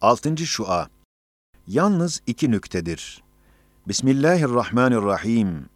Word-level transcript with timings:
Altıncı 0.00 0.46
şua. 0.46 0.88
Yalnız 1.66 2.22
iki 2.26 2.50
nüktedir. 2.50 3.22
Bismillahirrahmanirrahim. 3.88 5.66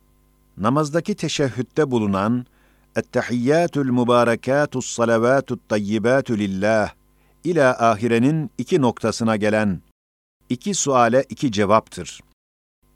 Namazdaki 0.57 1.15
teşehhütte 1.15 1.91
bulunan 1.91 2.47
Ettehiyyatül 2.97 3.91
mübarekâtus 3.91 4.87
salavatut 4.87 5.69
tayyibâtu 5.69 6.39
lillah 6.39 6.93
ila 7.45 7.91
ahirenin 7.91 8.51
iki 8.59 8.81
noktasına 8.81 9.37
gelen 9.37 9.81
iki 10.49 10.75
suale 10.75 11.25
iki 11.29 11.53
cevaptır. 11.53 12.21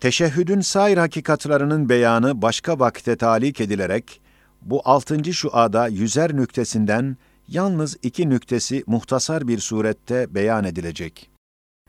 Teşehhüdün 0.01 0.61
sair 0.61 0.99
hakikatlarının 0.99 1.89
beyanı 1.89 2.43
başka 2.43 2.79
vakte 2.79 3.17
talik 3.17 3.61
edilerek, 3.61 4.21
bu 4.63 4.83
altıncı 4.85 5.35
şuada 5.35 5.89
yüzer 5.89 6.37
nüktesinden 6.37 7.17
yalnız 7.49 7.97
iki 8.03 8.29
nüktesi 8.29 8.85
muhtasar 8.87 9.49
bir 9.49 9.59
surette 9.59 10.35
beyan 10.35 10.65
edilecek. 10.65 11.31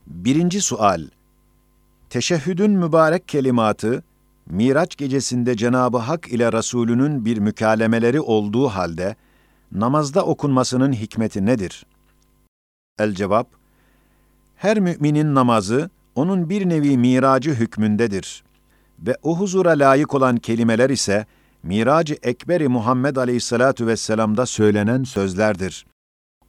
Birinci 0.07 0.61
sual, 0.61 1.01
teşehhüdün 2.09 2.71
mübarek 2.71 3.27
kelimatı, 3.27 4.03
Miraç 4.49 4.95
gecesinde 4.95 5.57
Cenabı 5.57 5.97
Hak 5.97 6.27
ile 6.27 6.53
Resulünün 6.53 7.25
bir 7.25 7.37
mükalemeleri 7.37 8.21
olduğu 8.21 8.67
halde, 8.67 9.15
namazda 9.71 10.25
okunmasının 10.25 10.93
hikmeti 10.93 11.45
nedir? 11.45 11.85
El 12.99 13.13
cevap, 13.13 13.47
her 14.55 14.79
müminin 14.79 15.35
namazı, 15.35 15.89
onun 16.15 16.49
bir 16.49 16.69
nevi 16.69 16.97
miracı 16.97 17.51
hükmündedir. 17.51 18.43
Ve 18.99 19.17
o 19.23 19.39
huzura 19.39 19.69
layık 19.69 20.13
olan 20.13 20.37
kelimeler 20.37 20.89
ise, 20.89 21.25
Miracı 21.65 22.17
Ekberi 22.23 22.67
Muhammed 22.67 23.15
Aleyhisselatu 23.15 23.87
Vesselam'da 23.87 24.45
söylenen 24.45 25.03
sözlerdir. 25.03 25.85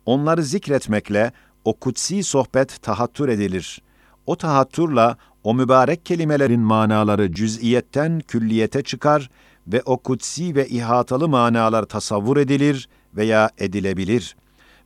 Onları 0.07 0.43
zikretmekle 0.43 1.33
o 1.65 1.75
kutsi 1.75 2.23
sohbet 2.23 2.83
tahattür 2.83 3.29
edilir. 3.29 3.83
O 4.27 4.37
tahattürla 4.37 5.17
o 5.45 5.55
mübarek 5.55 6.07
kelimelerin 6.07 6.61
manaları 6.61 7.33
cüz'iyetten 7.33 8.21
külliyete 8.21 8.83
çıkar 8.83 9.31
ve 9.67 9.83
o 9.85 9.99
kutsi 9.99 10.55
ve 10.55 10.69
ihatalı 10.69 11.29
manalar 11.29 11.85
tasavvur 11.85 12.37
edilir 12.37 12.89
veya 13.15 13.51
edilebilir 13.59 14.37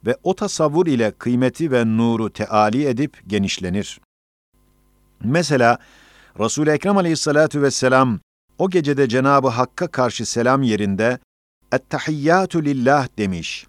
ve 0.06 0.16
o 0.22 0.34
tasavvur 0.34 0.86
ile 0.86 1.10
kıymeti 1.10 1.72
ve 1.72 1.84
nuru 1.86 2.32
teali 2.32 2.86
edip 2.86 3.22
genişlenir. 3.26 4.00
Mesela 5.24 5.78
Resul-i 6.38 6.70
Ekrem 6.70 6.96
aleyhissalatu 6.96 7.62
vesselam 7.62 8.18
o 8.60 8.70
gecede 8.70 9.08
Cenabı 9.08 9.48
Hakk'a 9.48 9.86
karşı 9.86 10.26
selam 10.26 10.62
yerinde 10.62 11.18
"Ettehiyyatü 11.72 12.64
lillah" 12.64 13.08
demiş. 13.18 13.66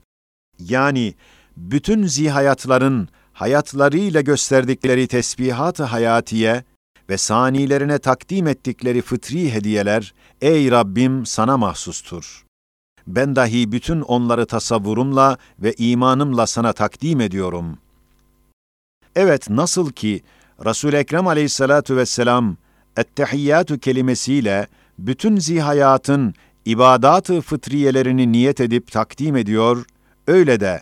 Yani 0.59 1.14
bütün 1.58 2.08
zihayatların 2.08 3.09
hayatlarıyla 3.33 4.22
gösterdikleri 4.22 5.08
tesbihat-ı 5.08 5.83
hayatiye 5.83 6.64
ve 7.09 7.17
sanilerine 7.17 8.00
takdim 8.00 8.48
ettikleri 8.48 9.02
fıtri 9.02 9.53
hediyeler, 9.53 10.14
ey 10.42 10.72
Rabbim 10.72 11.26
sana 11.26 11.58
mahsustur. 11.58 12.45
Ben 13.08 13.36
dahi 13.36 13.72
bütün 13.72 14.02
onları 14.02 14.45
tasavvurumla 14.45 15.38
ve 15.59 15.73
imanımla 15.78 16.48
sana 16.48 16.73
takdim 16.73 17.22
ediyorum. 17.22 17.78
Evet, 19.16 19.50
nasıl 19.50 19.92
ki 19.92 20.23
Resul-i 20.66 20.95
Ekrem 20.95 21.28
aleyhissalatu 21.28 21.98
vesselam, 21.98 22.58
ettehiyyatü 22.98 23.80
kelimesiyle 23.80 24.67
bütün 25.08 25.38
zihayatın 25.38 26.34
ibadat-ı 26.66 27.42
fıtriyelerini 27.42 28.32
niyet 28.32 28.62
edip 28.62 28.92
takdim 28.92 29.36
ediyor, 29.36 29.86
öyle 30.28 30.60
de 30.60 30.82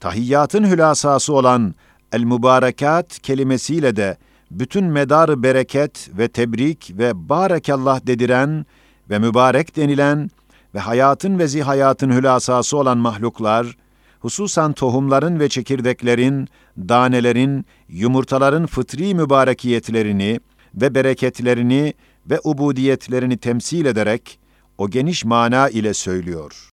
tahiyyatın 0.00 0.64
hülasası 0.64 1.32
olan 1.32 1.74
el-mübarekat 2.12 3.18
kelimesiyle 3.18 3.96
de 3.96 4.16
bütün 4.50 4.84
medar 4.84 5.42
bereket 5.42 6.10
ve 6.18 6.28
tebrik 6.28 6.98
ve 6.98 7.28
barekallah 7.28 8.06
dediren 8.06 8.66
ve 9.10 9.18
mübarek 9.18 9.76
denilen 9.76 10.30
ve 10.74 10.78
hayatın 10.78 11.38
ve 11.38 11.48
zihayatın 11.48 12.10
hülasası 12.10 12.76
olan 12.76 12.98
mahluklar, 12.98 13.76
hususan 14.20 14.72
tohumların 14.72 15.40
ve 15.40 15.48
çekirdeklerin, 15.48 16.48
danelerin, 16.78 17.66
yumurtaların 17.88 18.66
fıtri 18.66 19.14
mübarekiyetlerini 19.14 20.40
ve 20.74 20.94
bereketlerini 20.94 21.94
ve 22.30 22.40
ubudiyetlerini 22.44 23.36
temsil 23.36 23.86
ederek 23.86 24.38
o 24.78 24.90
geniş 24.90 25.24
mana 25.24 25.68
ile 25.68 25.94
söylüyor. 25.94 26.70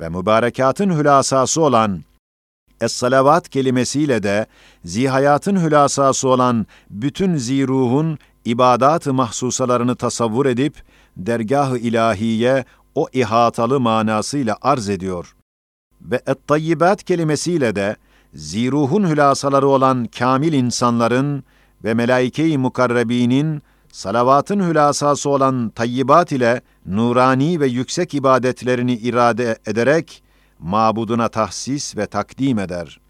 Ve 0.00 0.08
mübarekatın 0.08 0.98
hülasası 0.98 1.60
olan 1.60 2.02
Es-salavat 2.80 3.48
kelimesiyle 3.48 4.22
de 4.22 4.46
zihayatın 4.84 5.56
hülasası 5.56 6.28
olan 6.28 6.66
bütün 6.90 7.36
ziruhun 7.36 8.18
ibadat-ı 8.44 9.14
mahsusalarını 9.14 9.96
tasavvur 9.96 10.46
edip 10.46 10.82
dergah-ı 11.16 11.78
ilahiye 11.78 12.64
o 12.94 13.08
ihatalı 13.12 13.80
manasıyla 13.80 14.56
arz 14.62 14.88
ediyor. 14.88 15.36
Ve 16.02 16.20
et-tayyibat 16.26 17.04
kelimesiyle 17.04 17.76
de 17.76 17.96
ziruhun 18.34 19.10
hülasaları 19.10 19.68
olan 19.68 20.08
kamil 20.18 20.52
insanların 20.52 21.44
ve 21.84 21.94
melaike-i 21.94 22.58
mukarrebinin 22.58 23.62
salavatın 23.92 24.60
hülasası 24.60 25.30
olan 25.30 25.68
tayyibat 25.68 26.32
ile 26.32 26.60
nurani 26.86 27.60
ve 27.60 27.66
yüksek 27.66 28.14
ibadetlerini 28.14 28.94
irade 28.94 29.58
ederek 29.66 30.22
mabuduna 30.58 31.28
tahsis 31.28 31.96
ve 31.96 32.06
takdim 32.06 32.58
eder. 32.58 33.00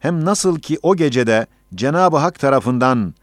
Hem 0.00 0.24
nasıl 0.24 0.58
ki 0.58 0.78
o 0.82 0.96
gecede 0.96 1.46
Cenab-ı 1.74 2.16
Hak 2.16 2.38
tarafından 2.38 3.14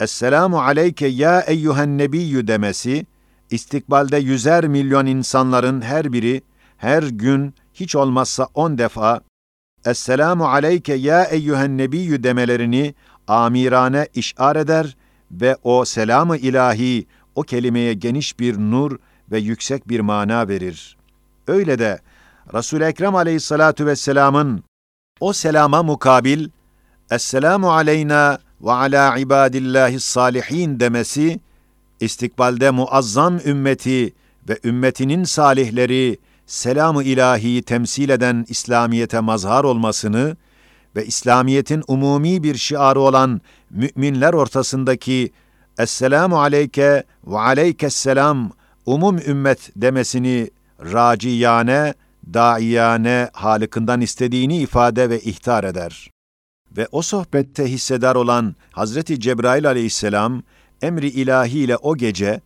Esselamu 0.00 0.60
aleyke 0.60 1.06
ya 1.06 1.40
eyyühen 1.40 1.98
nebiyyü 1.98 2.46
demesi, 2.46 3.06
istikbalde 3.50 4.16
yüzer 4.16 4.68
milyon 4.68 5.06
insanların 5.06 5.80
her 5.80 6.12
biri, 6.12 6.42
her 6.76 7.02
gün 7.02 7.54
hiç 7.74 7.96
olmazsa 7.96 8.48
on 8.54 8.78
defa 8.78 9.20
Esselamu 9.86 10.46
aleyke 10.46 10.94
ya 10.94 11.24
eyyühen 11.24 11.78
nebiyyü 11.78 12.22
demelerini 12.22 12.94
amirane 13.28 14.08
işar 14.14 14.56
eder 14.56 14.95
ve 15.30 15.56
o 15.62 15.84
selamı 15.84 16.36
ilahi 16.36 17.06
o 17.34 17.42
kelimeye 17.42 17.94
geniş 17.94 18.38
bir 18.40 18.58
nur 18.58 18.98
ve 19.30 19.38
yüksek 19.38 19.88
bir 19.88 20.00
mana 20.00 20.48
verir. 20.48 20.96
Öyle 21.46 21.78
de 21.78 22.00
Resul-i 22.54 22.84
Ekrem 22.84 23.14
aleyhissalatu 23.14 23.86
vesselamın 23.86 24.64
o 25.20 25.32
selama 25.32 25.82
mukabil 25.82 26.48
Esselamu 27.10 27.72
aleyna 27.72 28.38
ve 28.60 28.72
ala 28.72 29.18
ibadillahi 29.18 30.00
salihin 30.00 30.80
demesi, 30.80 31.40
istikbalde 32.00 32.70
muazzam 32.70 33.38
ümmeti 33.44 34.14
ve 34.48 34.58
ümmetinin 34.64 35.24
salihleri 35.24 36.18
selamı 36.46 37.02
ilahiyi 37.02 37.62
temsil 37.62 38.08
eden 38.08 38.46
İslamiyete 38.48 39.20
mazhar 39.20 39.64
olmasını 39.64 40.36
ve 40.96 41.06
İslamiyetin 41.06 41.82
umumi 41.88 42.42
bir 42.42 42.54
şiarı 42.54 43.00
olan 43.00 43.40
müminler 43.70 44.32
ortasındaki 44.32 45.32
Esselamu 45.78 46.40
aleyke 46.40 47.04
ve 47.26 47.38
aleykesselam 47.38 48.50
umum 48.86 49.18
ümmet 49.18 49.70
demesini 49.76 50.50
raciyane, 50.80 51.94
daiyane 52.34 53.30
halikından 53.32 54.00
istediğini 54.00 54.58
ifade 54.58 55.10
ve 55.10 55.20
ihtar 55.20 55.64
eder. 55.64 56.10
Ve 56.76 56.88
o 56.92 57.02
sohbette 57.02 57.70
hissedar 57.70 58.14
olan 58.14 58.54
Hazreti 58.72 59.20
Cebrail 59.20 59.68
aleyhisselam, 59.68 60.42
emri 60.82 61.08
ilahi 61.08 61.58
ile 61.58 61.76
o 61.76 61.96
gece, 61.96 62.40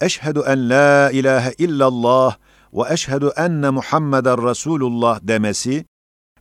Eşhedü 0.00 0.42
en 0.46 0.70
la 0.70 1.10
ilahe 1.10 1.54
illallah 1.58 2.36
ve 2.72 2.82
eşhedü 2.92 3.30
enne 3.36 3.70
Muhammeden 3.70 4.48
Resulullah 4.48 5.20
demesi, 5.22 5.84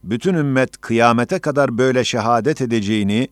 bütün 0.03 0.33
ümmet 0.33 0.81
kıyamete 0.81 1.39
kadar 1.39 1.77
böyle 1.77 2.03
şehadet 2.03 2.61
edeceğini 2.61 3.27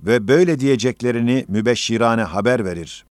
ve 0.00 0.28
böyle 0.28 0.60
diyeceklerini 0.60 1.44
mübeşşirane 1.48 2.22
haber 2.22 2.64
verir. 2.64 3.04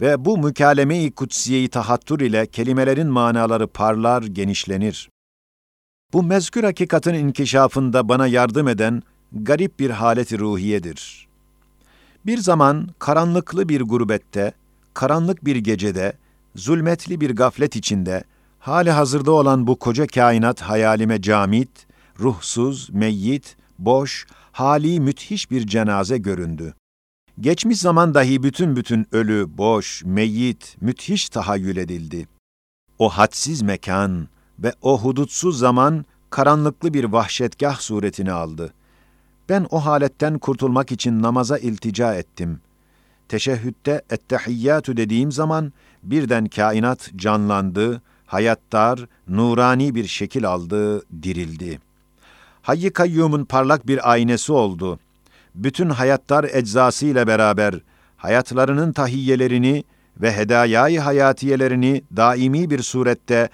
Ve 0.00 0.24
bu 0.24 0.38
mükaleme-i 0.38 1.10
kutsiyeyi 1.10 1.68
tahattür 1.68 2.20
ile 2.20 2.46
kelimelerin 2.46 3.08
manaları 3.08 3.66
parlar, 3.66 4.22
genişlenir. 4.22 5.10
Bu 6.12 6.22
mezkür 6.22 6.64
hakikatin 6.64 7.14
inkişafında 7.14 8.08
bana 8.08 8.26
yardım 8.26 8.68
eden 8.68 9.02
garip 9.32 9.78
bir 9.78 9.90
haleti 9.90 10.38
ruhiyedir. 10.38 11.28
Bir 12.26 12.38
zaman 12.38 12.88
karanlıklı 12.98 13.68
bir 13.68 13.80
gurbette, 13.80 14.52
karanlık 14.94 15.44
bir 15.44 15.56
gecede, 15.56 16.12
zulmetli 16.56 17.20
bir 17.20 17.36
gaflet 17.36 17.76
içinde, 17.76 18.24
hali 18.58 18.90
hazırda 18.90 19.32
olan 19.32 19.66
bu 19.66 19.76
koca 19.78 20.06
kainat 20.06 20.60
hayalime 20.60 21.22
camit, 21.22 21.85
ruhsuz, 22.20 22.90
meyyit, 22.90 23.56
boş, 23.78 24.26
hali 24.52 25.00
müthiş 25.00 25.50
bir 25.50 25.66
cenaze 25.66 26.18
göründü. 26.18 26.74
Geçmiş 27.40 27.78
zaman 27.78 28.14
dahi 28.14 28.42
bütün 28.42 28.76
bütün 28.76 29.06
ölü, 29.12 29.46
boş, 29.58 30.04
meyyit, 30.04 30.76
müthiş 30.80 31.28
tahayyül 31.28 31.76
edildi. 31.76 32.28
O 32.98 33.08
hadsiz 33.08 33.62
mekan, 33.62 34.28
ve 34.58 34.72
o 34.82 35.00
hudutsuz 35.00 35.58
zaman 35.58 36.04
karanlıklı 36.30 36.94
bir 36.94 37.04
vahşetgah 37.04 37.80
suretini 37.80 38.32
aldı. 38.32 38.72
Ben 39.48 39.66
o 39.70 39.78
haletten 39.86 40.38
kurtulmak 40.38 40.92
için 40.92 41.22
namaza 41.22 41.58
iltica 41.58 42.14
ettim. 42.14 42.60
Teşehhütte 43.28 44.02
ettehiyyatü 44.10 44.96
dediğim 44.96 45.32
zaman 45.32 45.72
birden 46.02 46.46
kainat 46.46 47.10
canlandı, 47.16 48.02
hayattar, 48.26 49.06
nurani 49.28 49.94
bir 49.94 50.06
şekil 50.06 50.48
aldı, 50.48 51.02
dirildi. 51.22 51.85
Hayy 52.66 52.90
Kayyum'un 52.90 53.44
parlak 53.44 53.86
bir 53.86 54.12
aynesi 54.12 54.52
oldu. 54.52 54.98
Bütün 55.54 55.90
hayattar 55.90 56.44
eczası 56.52 57.06
ile 57.06 57.26
beraber 57.26 57.74
hayatlarının 58.16 58.92
tahiyyelerini 58.92 59.84
ve 60.20 60.32
hedayayı 60.32 61.00
hayatiyelerini 61.00 62.02
daimi 62.16 62.70
bir 62.70 62.82
surette 62.82 63.48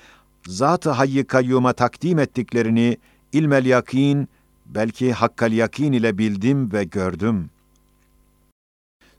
Zat-ı 0.46 0.90
Hayy 0.90 1.24
Kayyum'a 1.24 1.72
takdim 1.72 2.18
ettiklerini 2.18 2.96
ilmel 3.32 3.66
yakin, 3.66 4.28
belki 4.66 5.12
hakkal 5.12 5.52
yakin 5.52 5.92
ile 5.92 6.18
bildim 6.18 6.72
ve 6.72 6.84
gördüm. 6.84 7.50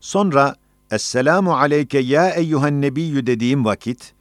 Sonra 0.00 0.54
Esselamu 0.90 1.54
aleyke 1.56 1.98
ya 1.98 2.30
eyyühen 2.30 2.80
nebiyyü 2.80 3.26
dediğim 3.26 3.64
vakit, 3.64 4.12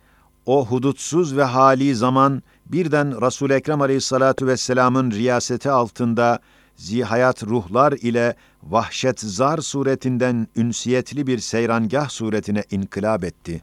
o 0.46 0.66
hudutsuz 0.66 1.38
ve 1.38 1.44
hali 1.44 1.96
zaman 1.96 2.44
birden 2.74 3.22
resul 3.22 3.50
Ekrem 3.50 3.82
Aleyhissalatu 3.82 4.48
vesselam'ın 4.48 5.12
riyaseti 5.12 5.70
altında 5.70 6.40
zihayat 6.76 7.44
ruhlar 7.44 7.92
ile 7.92 8.36
vahşet 8.64 9.20
zar 9.20 9.58
suretinden 9.58 10.48
ünsiyetli 10.56 11.28
bir 11.28 11.40
seyrangah 11.40 12.10
suretine 12.10 12.64
inkılap 12.72 13.24
etti. 13.24 13.62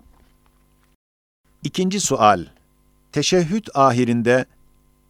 İkinci 1.65 2.01
sual. 2.01 2.47
Teşehhüd 3.12 3.67
ahirinde 3.75 4.45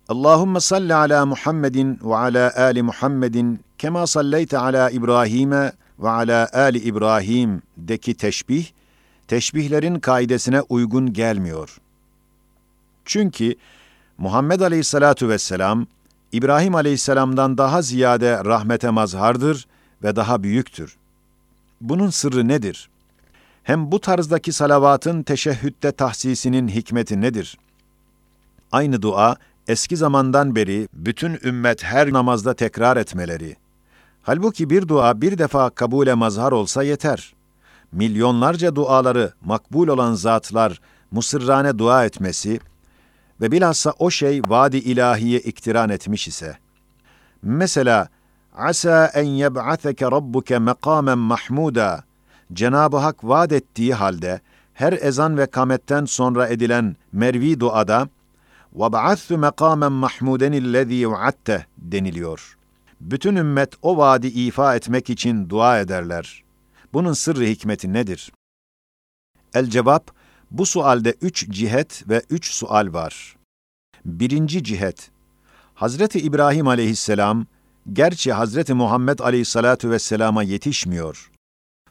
Allahumme 0.09 0.61
salli 0.61 0.95
ala 0.95 1.27
Muhammedin 1.27 1.99
ve 2.05 2.17
ala 2.17 2.53
ali 2.57 2.83
Muhammedin 2.83 3.61
kema 3.79 4.07
salleyte 4.07 4.59
ala 4.59 4.91
İbrahim'e 4.91 5.73
ve 5.99 6.11
ala 6.11 6.49
ali 6.53 6.79
İbrahim 6.79 7.63
deki 7.77 8.15
teşbih, 8.15 8.67
teşbihlerin 9.29 10.01
kaidesine 10.01 10.61
uygun 10.61 11.13
gelmiyor. 11.13 11.81
Çünkü 13.05 13.55
Muhammed 14.21 14.61
Aleyhisselatu 14.61 15.29
Vesselam, 15.29 15.87
İbrahim 16.33 16.75
Aleyhisselam'dan 16.75 17.59
daha 17.59 17.83
ziyade 17.83 18.45
rahmete 18.45 18.91
mazhardır 18.91 19.67
ve 20.03 20.17
daha 20.17 20.43
büyüktür. 20.43 20.97
Bunun 21.81 22.11
sırrı 22.11 22.49
nedir? 22.49 22.91
Hem 23.63 23.93
bu 23.93 24.01
tarzdaki 24.01 24.53
salavatın 24.53 25.23
teşehhütte 25.23 25.93
tahsisinin 25.93 26.69
hikmeti 26.69 27.21
nedir? 27.21 27.59
Aynı 28.73 29.03
dua, 29.03 29.37
eski 29.69 29.97
zamandan 29.97 30.57
beri 30.57 30.89
bütün 30.95 31.39
ümmet 31.45 31.85
her 31.85 32.13
namazda 32.13 32.55
tekrar 32.55 32.97
etmeleri. 32.97 33.57
Halbuki 34.23 34.71
bir 34.71 34.89
dua 34.89 35.21
bir 35.21 35.39
defa 35.39 35.71
kabule 35.71 36.15
mazhar 36.15 36.53
olsa 36.53 36.83
yeter. 36.83 37.35
Milyonlarca 37.93 38.77
duaları 38.77 39.33
makbul 39.45 39.89
olan 39.89 40.15
zatlar 40.15 40.81
musırrane 41.11 41.79
dua 41.79 42.05
etmesi 42.05 42.61
ve 43.42 43.52
bilhassa 43.52 43.94
o 44.00 44.10
şey 44.10 44.42
vadi 44.48 44.78
ilahiye 44.78 45.40
iktiran 45.40 45.90
etmiş 45.90 46.28
ise. 46.28 46.58
Mesela 47.42 48.08
Asa 48.58 49.12
en 49.14 49.24
yeb'ateke 49.24 50.06
rabbuke 50.06 50.60
mekamen 50.60 51.18
mahmuda 51.18 52.04
Cenab-ı 52.54 52.98
Hak 52.98 53.24
vaat 53.24 53.52
ettiği 53.52 53.94
halde 53.94 54.42
her 54.74 54.94
ezan 54.94 55.38
ve 55.38 55.46
kametten 55.46 56.06
sonra 56.06 56.48
edilen 56.48 56.96
mervi 57.12 57.60
duada 57.60 58.10
وَبَعَثْتُ 58.76 59.30
مَقَامًا 59.48 59.90
مَحْمُودًا 60.06 60.50
الَّذ۪ي 60.64 61.06
وَعَدْتَ 61.06 61.64
deniliyor. 61.78 62.58
Bütün 63.02 63.36
ümmet 63.36 63.74
o 63.82 63.98
vaadi 63.98 64.28
ifa 64.28 64.76
etmek 64.76 65.10
için 65.10 65.50
dua 65.50 65.80
ederler. 65.80 66.44
Bunun 66.94 67.14
sırrı 67.14 67.44
hikmeti 67.44 67.94
nedir? 67.94 68.32
El 69.54 69.66
cevap, 69.66 70.12
bu 70.51 70.67
sualde 70.67 71.15
üç 71.23 71.49
cihet 71.51 72.09
ve 72.09 72.23
üç 72.31 72.51
sual 72.51 72.93
var. 72.93 73.37
Birinci 74.05 74.65
cihet, 74.65 75.11
Hazreti 75.75 76.21
İbrahim 76.21 76.69
aleyhisselam, 76.69 77.47
gerçi 77.93 78.33
Hazreti 78.33 78.75
Muhammed 78.75 79.19
aleyhissalatu 79.19 79.91
vesselama 79.91 80.43
yetişmiyor. 80.43 81.31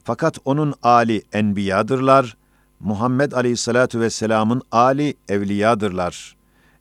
Fakat 0.03 0.37
onun 0.45 0.73
ali 0.83 1.23
enbiyadırlar, 1.33 2.37
Muhammed 2.79 3.31
aleyhissalatu 3.31 3.99
vesselamın 3.99 4.61
ali 4.71 5.13
evliyadırlar. 5.29 6.35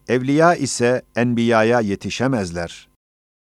Evliya 0.08 0.54
ise 0.54 1.02
enbiyaya 1.16 1.80
yetişemezler. 1.80 2.88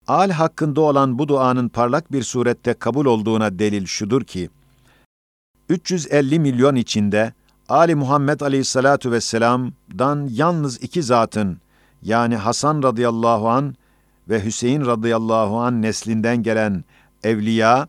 Al 0.07 0.29
hakkında 0.29 0.81
olan 0.81 1.19
bu 1.19 1.27
duanın 1.27 1.69
parlak 1.69 2.11
bir 2.11 2.23
surette 2.23 2.73
kabul 2.73 3.05
olduğuna 3.05 3.59
delil 3.59 3.85
şudur 3.85 4.23
ki, 4.23 4.49
350 5.69 6.39
milyon 6.39 6.75
içinde 6.75 7.33
Ali 7.69 7.95
Muhammed 7.95 8.39
Aleyhissalatu 8.39 9.11
vesselam'dan 9.11 10.27
yalnız 10.31 10.83
iki 10.83 11.03
zatın 11.03 11.57
yani 12.01 12.35
Hasan 12.35 12.83
radıyallahu 12.83 13.49
an 13.49 13.75
ve 14.29 14.45
Hüseyin 14.45 14.85
radıyallahu 14.85 15.59
an 15.59 15.81
neslinden 15.81 16.43
gelen 16.43 16.83
evliya, 17.23 17.87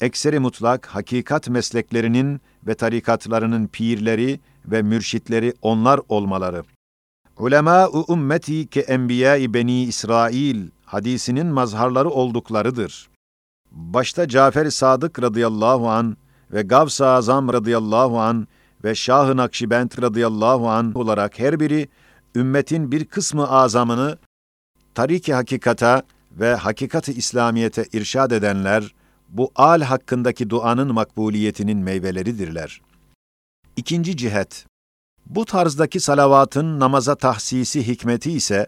ekseri 0.00 0.38
mutlak 0.38 0.86
hakikat 0.86 1.48
mesleklerinin 1.48 2.40
ve 2.66 2.74
tarikatlarının 2.74 3.66
pirleri 3.66 4.40
ve 4.66 4.82
mürşitleri 4.82 5.54
onlar 5.62 6.00
olmaları. 6.08 6.62
Ulema-u 7.38 8.06
ümmeti 8.12 8.66
ke 8.66 8.80
enbiya-i 8.80 9.54
beni 9.54 9.82
İsrail 9.82 10.70
hadisinin 10.84 11.46
mazharları 11.46 12.10
olduklarıdır. 12.10 13.10
Başta 13.70 14.28
Cafer-i 14.28 14.70
Sadık 14.70 15.22
radıyallahu 15.22 15.88
an 15.90 16.16
ve 16.52 16.62
Gavs-ı 16.62 17.06
Azam 17.06 17.52
radıyallahu 17.52 18.20
an 18.20 18.48
ve 18.84 18.94
Şah-ı 18.94 19.36
Nakşibend 19.36 19.90
radıyallahu 20.02 20.68
an 20.68 20.92
olarak 20.94 21.38
her 21.38 21.60
biri 21.60 21.88
ümmetin 22.34 22.92
bir 22.92 23.04
kısmı 23.04 23.50
azamını 23.50 24.18
tariki 24.94 25.34
hakikata 25.34 26.02
ve 26.32 26.54
hakikati 26.54 27.12
İslamiyete 27.12 27.84
irşad 27.92 28.30
edenler 28.30 28.94
bu 29.28 29.52
al 29.56 29.82
hakkındaki 29.82 30.50
duanın 30.50 30.94
makbuliyetinin 30.94 31.78
meyveleridirler. 31.78 32.80
İkinci 33.76 34.16
cihet 34.16 34.66
bu 35.26 35.44
tarzdaki 35.44 36.00
salavatın 36.00 36.80
namaza 36.80 37.14
tahsisi 37.14 37.86
hikmeti 37.86 38.32
ise, 38.32 38.66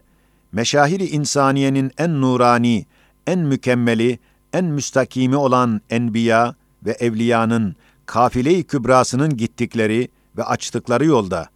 meşahiri 0.53 1.07
insaniyenin 1.07 1.91
en 1.99 2.21
nurani, 2.21 2.87
en 3.27 3.39
mükemmeli, 3.39 4.19
en 4.53 4.65
müstakimi 4.65 5.37
olan 5.37 5.81
enbiya 5.91 6.55
ve 6.87 6.91
evliyanın 6.91 7.77
kafile-i 8.07 8.65
kübrasının 8.65 9.37
gittikleri 9.37 10.09
ve 10.37 10.45
açtıkları 10.45 11.05
yolda, 11.05 11.49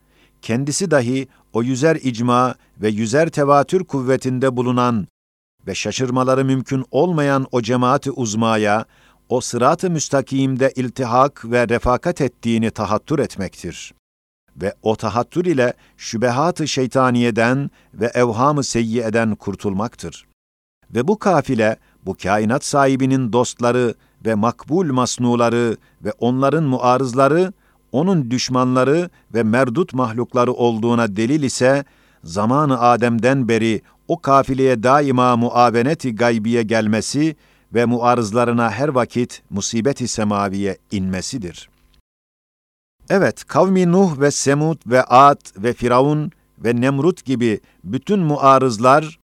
kendisi 0.42 0.90
dahi 0.90 1.28
o 1.52 1.62
yüzer 1.62 1.96
icma 1.96 2.54
ve 2.80 2.88
yüzer 2.88 3.28
tevatür 3.28 3.84
kuvvetinde 3.84 4.56
bulunan 4.56 5.06
ve 5.66 5.74
şaşırmaları 5.74 6.44
mümkün 6.44 6.84
olmayan 6.90 7.46
o 7.52 7.62
cemaati 7.62 8.10
uzmaya, 8.10 8.84
o 9.28 9.40
sırat-ı 9.40 9.90
müstakimde 9.90 10.72
iltihak 10.76 11.44
ve 11.44 11.68
refakat 11.68 12.20
ettiğini 12.20 12.70
tahattür 12.70 13.18
etmektir 13.18 13.94
ve 14.62 14.74
o 14.82 14.96
tahattür 14.96 15.44
ile 15.44 15.72
şübehat-ı 15.96 16.68
şeytaniyeden 16.68 17.70
ve 17.94 18.06
evham-ı 18.06 18.64
seyyiyeden 18.64 19.34
kurtulmaktır. 19.34 20.26
Ve 20.94 21.08
bu 21.08 21.18
kafile, 21.18 21.76
bu 22.06 22.14
kainat 22.14 22.64
sahibinin 22.64 23.32
dostları 23.32 23.94
ve 24.26 24.34
makbul 24.34 24.92
masnuları 24.92 25.76
ve 26.04 26.12
onların 26.18 26.64
muarızları, 26.64 27.52
onun 27.92 28.30
düşmanları 28.30 29.10
ve 29.34 29.42
merdut 29.42 29.94
mahlukları 29.94 30.52
olduğuna 30.52 31.16
delil 31.16 31.42
ise, 31.42 31.84
zamanı 32.24 32.80
Adem'den 32.80 33.48
beri 33.48 33.82
o 34.08 34.20
kafileye 34.20 34.82
daima 34.82 35.36
muaveneti 35.36 36.14
gaybiye 36.14 36.62
gelmesi 36.62 37.36
ve 37.74 37.84
muarızlarına 37.84 38.70
her 38.70 38.88
vakit 38.88 39.42
musibeti 39.50 40.08
semaviye 40.08 40.78
inmesidir.'' 40.90 41.78
Evet, 43.10 43.44
kavmi 43.44 43.92
Nuh 43.92 44.20
ve 44.20 44.30
Semud 44.30 44.78
ve 44.86 45.02
Ad 45.04 45.40
ve 45.56 45.72
Firavun 45.72 46.32
ve 46.58 46.80
Nemrut 46.80 47.24
gibi 47.24 47.60
bütün 47.84 48.18
muarızlar, 48.18 49.18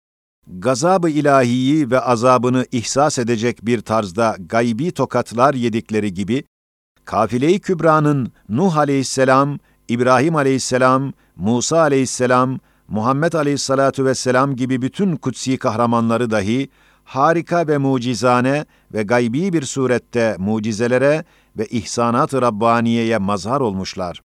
gazabı 0.58 1.10
ilahiyi 1.10 1.90
ve 1.90 2.00
azabını 2.00 2.66
ihsas 2.72 3.18
edecek 3.18 3.66
bir 3.66 3.80
tarzda 3.80 4.36
gaybi 4.48 4.92
tokatlar 4.92 5.54
yedikleri 5.54 6.14
gibi, 6.14 6.44
kafile-i 7.04 7.60
kübranın 7.60 8.32
Nuh 8.48 8.76
aleyhisselam, 8.76 9.58
İbrahim 9.88 10.36
aleyhisselam, 10.36 11.12
Musa 11.36 11.80
aleyhisselam, 11.80 12.58
Muhammed 12.88 13.32
aleyhissalatu 13.32 14.04
vesselam 14.04 14.56
gibi 14.56 14.82
bütün 14.82 15.16
kutsi 15.16 15.58
kahramanları 15.58 16.30
dahi 16.30 16.68
harika 17.04 17.68
ve 17.68 17.78
mucizane 17.78 18.64
ve 18.94 19.02
gaybi 19.02 19.52
bir 19.52 19.62
surette 19.62 20.36
mucizelere 20.38 21.24
ve 21.58 21.66
ihsanat-ı 21.66 22.42
Rabbaniye'ye 22.42 23.18
mazhar 23.18 23.60
olmuşlar. 23.60 24.20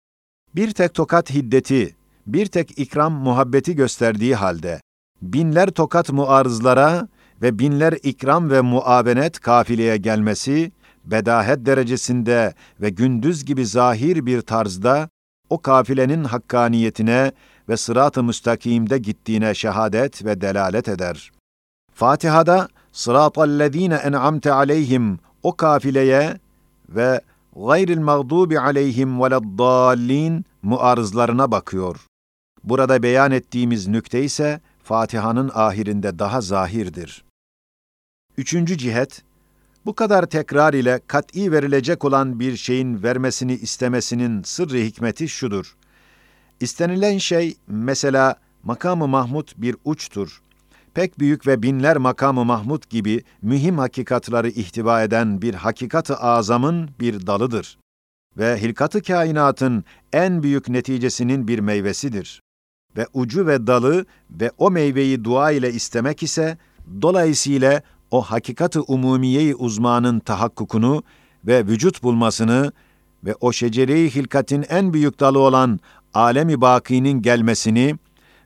Bir 0.55 0.71
tek 0.71 0.93
tokat 0.93 1.29
hiddeti, 1.33 1.95
bir 2.27 2.45
tek 2.45 2.79
ikram 2.79 3.13
muhabbeti 3.13 3.75
gösterdiği 3.75 4.35
halde, 4.35 4.81
binler 5.21 5.69
tokat 5.69 6.11
muarızlara 6.11 7.07
ve 7.41 7.59
binler 7.59 7.93
ikram 8.03 8.49
ve 8.49 8.61
muavenet 8.61 9.39
kafileye 9.39 9.97
gelmesi, 9.97 10.71
bedahet 11.05 11.65
derecesinde 11.65 12.53
ve 12.81 12.89
gündüz 12.89 13.45
gibi 13.45 13.65
zahir 13.65 14.25
bir 14.25 14.41
tarzda 14.41 15.09
o 15.49 15.61
kafilenin 15.61 16.23
hakkaniyetine 16.23 17.31
ve 17.69 17.77
sırat-ı 17.77 18.23
müstakimde 18.23 18.97
gittiğine 18.97 19.53
şehadet 19.53 20.25
ve 20.25 20.41
delalet 20.41 20.89
eder. 20.89 21.31
Fatiha'da 21.93 22.67
sıratallezine 22.91 23.95
en'amte 23.95 24.53
aleyhim 24.53 25.19
o 25.43 25.55
kafileye 25.55 26.39
ve 26.89 27.21
gayril 27.55 27.99
mağdubi 27.99 28.59
aleyhim 28.59 29.21
veleddallin 29.21 30.45
muarızlarına 30.61 31.51
bakıyor. 31.51 31.97
Burada 32.63 33.03
beyan 33.03 33.31
ettiğimiz 33.31 33.87
nükte 33.87 34.23
ise 34.23 34.61
Fatiha'nın 34.85 35.51
ahirinde 35.53 36.19
daha 36.19 36.41
zahirdir. 36.41 37.25
Üçüncü 38.37 38.77
cihet, 38.77 39.23
bu 39.85 39.95
kadar 39.95 40.25
tekrar 40.25 40.73
ile 40.73 40.99
kat'i 41.07 41.51
verilecek 41.51 42.05
olan 42.05 42.39
bir 42.39 42.57
şeyin 42.57 43.03
vermesini 43.03 43.53
istemesinin 43.53 44.43
sırrı 44.43 44.77
hikmeti 44.77 45.29
şudur. 45.29 45.75
İstenilen 46.59 47.17
şey 47.17 47.57
mesela 47.67 48.35
makamı 48.63 49.07
Mahmud 49.07 49.47
bir 49.57 49.75
uçtur. 49.85 50.41
Pek 50.93 51.19
büyük 51.19 51.47
ve 51.47 51.63
binler 51.63 51.97
makamı 51.97 52.45
Mahmud 52.45 52.83
gibi 52.89 53.23
mühim 53.41 53.77
hakikatları 53.77 54.49
ihtiva 54.49 55.03
eden 55.03 55.41
bir 55.41 55.53
hakikat-ı 55.53 56.15
azamın 56.15 56.89
bir 56.99 57.27
dalıdır. 57.27 57.77
Ve 58.37 58.61
hilkat-ı 58.61 59.01
kainatın 59.01 59.83
en 60.13 60.43
büyük 60.43 60.69
neticesinin 60.69 61.47
bir 61.47 61.59
meyvesidir. 61.59 62.44
Ve 62.97 63.07
ucu 63.13 63.47
ve 63.47 63.67
dalı 63.67 64.05
ve 64.31 64.51
o 64.57 64.71
meyveyi 64.71 65.23
dua 65.23 65.51
ile 65.51 65.71
istemek 65.73 66.23
ise, 66.23 66.57
dolayısıyla 67.01 67.81
o 68.11 68.21
hakikat-ı 68.21 68.81
umumiye-i 68.81 69.55
uzmanın 69.55 70.19
tahakkukunu 70.19 71.03
ve 71.47 71.67
vücut 71.67 72.03
bulmasını 72.03 72.71
ve 73.23 73.35
o 73.41 73.51
şecere-i 73.51 74.15
hilkatin 74.15 74.65
en 74.69 74.93
büyük 74.93 75.19
dalı 75.19 75.39
olan 75.39 75.79
alemi 76.13 76.61
bakinin 76.61 77.21
gelmesini 77.21 77.95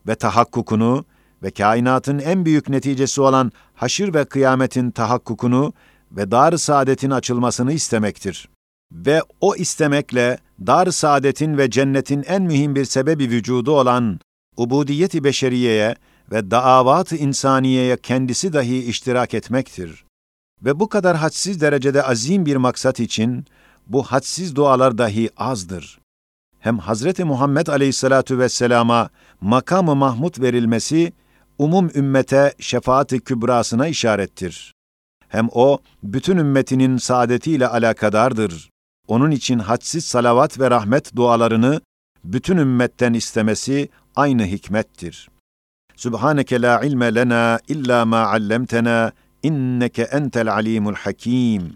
ve 0.08 0.16
tahakkukunu 0.16 1.06
ve 1.44 1.52
kainatın 1.52 2.20
en 2.20 2.46
büyük 2.46 2.70
neticesi 2.70 3.22
olan 3.22 3.52
haşir 3.76 4.14
ve 4.14 4.26
kıyametin 4.26 4.92
tahakkukunu 4.92 5.74
ve 6.12 6.32
dar 6.32 6.58
saadetin 6.58 7.10
açılmasını 7.10 7.74
istemektir. 7.74 8.50
Ve 8.92 9.22
o 9.42 9.56
istemekle 9.56 10.38
dar 10.68 10.88
saadetin 10.88 11.58
ve 11.58 11.70
cennetin 11.70 12.24
en 12.28 12.42
mühim 12.42 12.76
bir 12.76 12.86
sebebi 12.86 13.30
vücudu 13.30 13.72
olan 13.72 14.20
ubudiyeti 14.60 15.24
beşeriyeye 15.24 15.96
ve 16.32 16.52
daavat-ı 16.52 17.16
insaniyeye 17.16 17.98
kendisi 17.98 18.54
dahi 18.54 18.78
iştirak 18.78 19.34
etmektir. 19.34 20.06
Ve 20.62 20.80
bu 20.80 20.90
kadar 20.90 21.18
hadsiz 21.18 21.62
derecede 21.62 22.04
azim 22.04 22.46
bir 22.46 22.56
maksat 22.56 23.00
için 23.00 23.46
bu 23.88 24.04
hadsiz 24.04 24.56
dualar 24.56 24.98
dahi 24.98 25.30
azdır. 25.38 26.00
Hem 26.60 26.78
Hazreti 26.78 27.24
Muhammed 27.24 27.68
Aleyhisselatu 27.68 28.40
vesselama 28.40 29.10
makamı 29.42 29.96
Mahmud 29.96 30.42
verilmesi 30.42 31.14
umum 31.58 31.92
ümmete 31.96 32.54
şefaat-i 32.60 33.20
kübrasına 33.20 33.88
işarettir. 33.88 34.74
Hem 35.28 35.50
o 35.52 35.80
bütün 36.04 36.38
ümmetinin 36.38 36.98
saadetiyle 36.98 37.68
alakadardır. 37.68 38.70
Onun 39.08 39.32
için 39.32 39.60
hadsiz 39.60 40.06
salavat 40.06 40.60
ve 40.60 40.72
rahmet 40.72 41.16
dualarını 41.16 41.82
bütün 42.24 42.58
ümmetten 42.58 43.14
istemesi 43.14 43.90
aynı 44.16 44.46
hikmettir. 44.46 45.30
Subhaneke 45.96 46.62
la 46.62 46.82
ilme 46.82 47.16
lena 47.16 47.60
illa 47.68 48.06
ma 48.06 48.26
allamtena 48.26 49.12
inneke 49.44 50.04
entel 50.04 50.52
alimul 50.54 50.96
hakim. 50.96 51.76